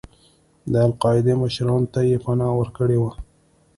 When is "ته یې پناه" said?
1.93-2.53